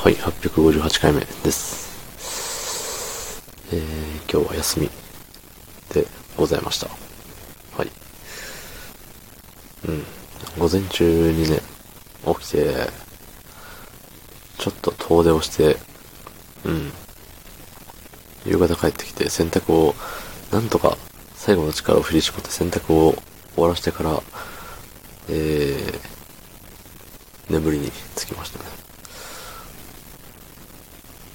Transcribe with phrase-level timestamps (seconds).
[0.00, 3.42] はい、858回目です。
[3.72, 4.88] えー、今日は休み
[5.92, 6.86] でございました。
[7.76, 7.90] はい。
[9.88, 10.04] うん。
[10.56, 11.58] 午前中にね、
[12.24, 12.88] 起きて、
[14.58, 15.76] ちょっと遠出をして、
[16.64, 16.92] うん。
[18.46, 19.96] 夕方帰ってきて洗濯を、
[20.52, 20.96] なんとか
[21.34, 23.14] 最後の力を振り絞って洗濯を
[23.56, 24.22] 終わらしてから、
[25.28, 28.78] えー、眠りにつきましたね。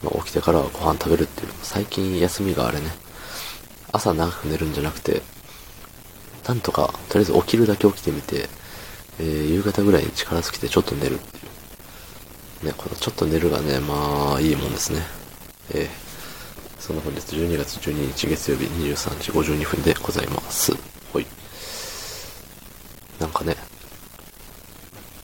[0.04, 2.88] まあ、起きてからご飯食べるっていう最近休みがあれね、
[3.92, 5.22] 朝長く寝るんじゃなくて、
[6.48, 8.50] なんとか、とりあえず起きるだけ起きてみて、
[9.20, 11.40] えー、夕方ぐらいに力尽きてちょっと寝るってい
[12.64, 12.66] う。
[12.66, 15.02] ね、このちょっと寝るがね、まあ、いいもんですね。
[15.72, 20.74] えー、その本日12月12日月曜日23時52分でございます。
[21.14, 21.28] ほい。
[23.20, 23.56] なんかね、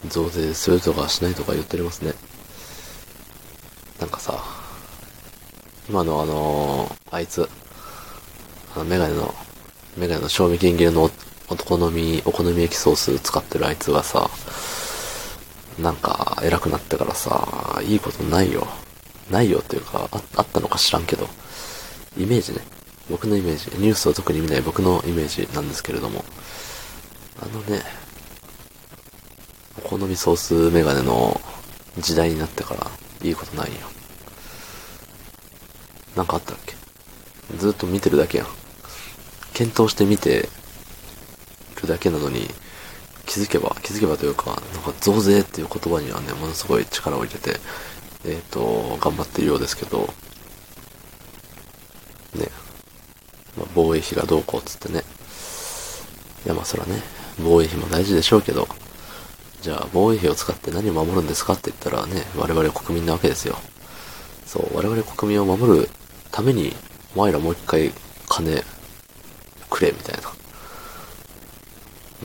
[0.08, 2.14] 増税するとかしないとか言っておりますね。
[4.00, 4.42] なんかさ、
[5.90, 7.50] 今のあのー、あいつ、
[8.76, 9.34] あの、メガネの、
[9.98, 11.10] メガネの賞味期限切れのお
[11.52, 14.30] お好み、お好み焼きソース使ってるあいつがさ、
[15.80, 18.68] なんか偉くなってからさ、いいことないよ。
[19.32, 21.28] ないよっていうか、ああったのか知らんけど、
[22.18, 22.60] イメージね。
[23.10, 26.24] 僕のイメージ、ニュースを特に見ない僕のイメージなんですけれども、
[27.42, 27.82] あのね、
[29.84, 31.42] お好みソースメガネの
[31.98, 32.92] 時代になってから、
[33.24, 33.99] いいことないよ。
[36.20, 36.76] なんかあったっけ？
[37.58, 38.48] ずっと見てるだけやん。
[39.54, 40.50] 検討して見て
[41.82, 42.42] るだけなのに、
[43.26, 47.58] 気づけば、気づけばというか、なんか増税っていう言葉にはね、ものすごい力を入れて、
[48.26, 50.14] えっ、ー、と、頑張っているようですけど、
[52.36, 52.50] ね、
[53.58, 55.06] まあ、防衛費がどうこうっつってね。
[56.46, 57.02] いやまあそらね、
[57.42, 58.68] 防衛費も大事でしょうけど、
[59.62, 63.58] じゃあ防衛費を使って何を守るんですかって言ったらね、我々国民なわけですよ。
[64.46, 65.90] そう、我々国民を守る
[66.32, 66.76] ために、
[67.16, 67.92] お前らもう一回
[68.28, 68.64] 金
[69.70, 70.30] くれみたいな。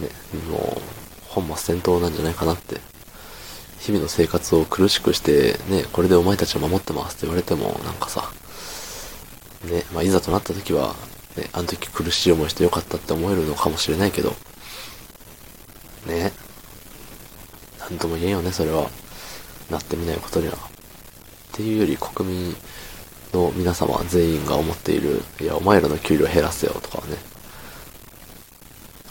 [0.02, 0.10] ね、
[0.50, 0.80] もう、
[1.28, 2.80] 本末転倒なんじゃないかなって。
[3.80, 8.32] 日々の生活を苦しくして、ね、これでお前たちを守ってますって言われても、なんかさ、
[9.64, 10.94] ね、まあ、いざとなった時は、
[11.36, 14.34] ね、あの時苦しい思いしてよかったって思えるのかもしれないけど、
[16.06, 16.32] ね、
[17.78, 18.88] なんとも言えんよね、それは。
[19.70, 20.54] なってみないことには。
[20.54, 20.58] っ
[21.52, 22.56] ていうより国民
[23.34, 27.16] の皆様全員が思っている、いや、お前らの給料減らせよとかね、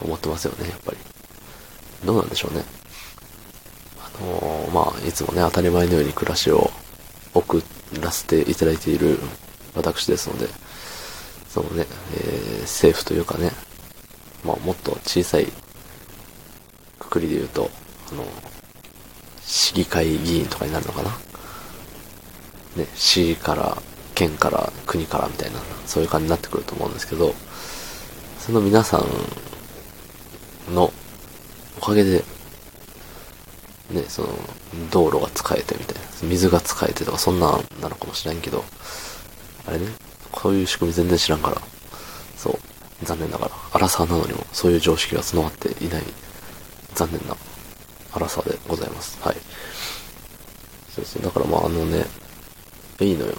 [0.01, 0.97] 思ってますよね、やっぱり。
[2.05, 2.63] どうなんでしょうね。
[3.99, 6.71] あのー、まあ、いつもね、当たり前のように暮らしを
[7.33, 7.61] 送
[8.01, 9.19] らせていただいている
[9.75, 10.47] 私ですので、
[11.49, 11.85] そのね、
[12.15, 13.51] えー、政府というかね、
[14.43, 15.47] まあ、もっと小さい
[16.99, 17.69] くくりで言うと、
[18.11, 18.25] あの、
[19.41, 21.11] 市議会議員とかになるのかな
[22.75, 23.77] ね、市から、
[24.27, 27.33] 県から、国からみたいな、そういう感じになってくると思うんですけど、
[28.39, 28.97] その皆さ
[30.69, 30.91] んの
[31.77, 32.23] おかげで、
[33.91, 34.29] ね、その、
[34.91, 38.63] 道路が使えてみたいな、水が使えてとか、そんなんなのかもしれんけど、
[39.67, 39.87] あれね、
[40.31, 41.61] こういう仕組み全然知らんから、
[42.37, 46.03] そう、残念ながら、アラサーなのにもそういう常識が備わっていない、
[46.95, 47.35] 残念な
[48.13, 49.19] アラサーでございます。
[49.21, 49.35] はい。
[50.95, 52.05] そうそう、だからまああのね、
[53.01, 53.33] いいのよ。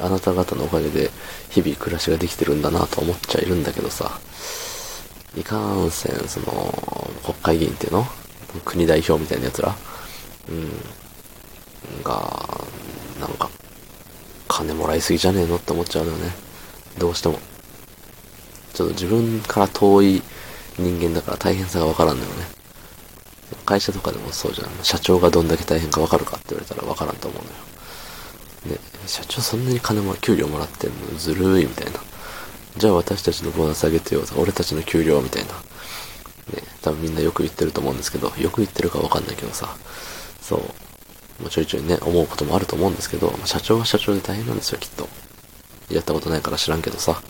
[0.00, 1.10] あなた方のおかげで
[1.50, 4.18] 日々暮らしができてるんだなと思っちゃいるんだけどさ、
[5.36, 6.74] いかんせん、その、
[7.22, 8.06] 国会議員っていうの？
[8.64, 9.74] 国代表みたいな奴ら？
[10.48, 12.02] うん。
[12.02, 12.64] が、
[13.20, 13.50] なんか、
[14.48, 16.30] 金もらいすぎじゃねえのって思っちゃうのよね。
[16.98, 17.38] どうしても。
[18.72, 20.22] ちょっと自分から遠い
[20.78, 22.46] 人間だから大変さがわからんのよね。
[23.64, 24.68] 会社とかでもそうじゃん。
[24.82, 27.56] 社長がどんだけ大変かわかるかって言われたらわからんと思うのよ。
[28.66, 31.18] ね、社長そんなに金も給料もらってんの？
[31.18, 32.00] ずるいみたいな。
[32.76, 34.22] じゃあ私たちのボーナス上げてよ。
[34.36, 35.52] 俺たちの給料みたいな。
[35.52, 39.76] ね、多分みんなよく言ってると思うんですけど、よく言ってるかわかんないけどさ。
[40.40, 40.60] そう。
[41.42, 45.08] もうちょいちょいね、思うこともあると思うんですけど、社長は社長で大変なんですよ、きっと。
[45.90, 47.20] やったことないから知らんけどさ。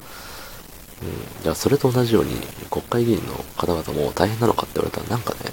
[1.02, 1.42] うん。
[1.42, 2.36] じゃあそれと同じように、
[2.70, 5.52] 国会議員の方々も大変なのかって言われたらなんかね、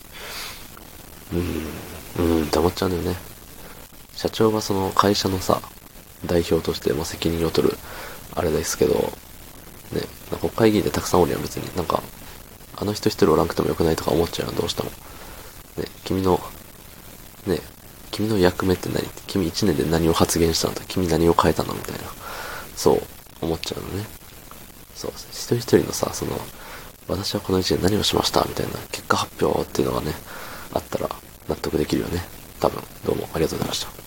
[2.20, 3.31] うん、うんって思っちゃうんだよね。
[4.22, 5.64] 社長はその会社のさ、
[6.28, 7.76] 代表としても責任を取る、
[8.36, 10.04] あれですけど、ね、
[10.40, 11.76] 国会議員でたくさんおるやん別に。
[11.76, 12.04] なんか、
[12.78, 14.92] あの人一人おらんくてもよくないとか思っちゃうよ、どうしても。
[14.92, 16.40] ね、君の、
[17.48, 17.62] ね、
[18.12, 19.04] 君の役目って何？
[19.26, 20.76] 君一年で何を発言したの？
[20.76, 21.74] と君何を変えたの？
[21.74, 22.02] みたいな。
[22.76, 23.02] そう、
[23.42, 24.06] 思っちゃうのね。
[24.94, 26.38] そう、一人一人のさ、その、
[27.08, 28.46] 私はこの一年何をしました？
[28.48, 30.14] みたいな結果発表っていうのがね、
[30.74, 31.10] あったら
[31.50, 32.22] 納得できるよね。
[32.60, 34.01] 多分、どうもありがとうございました。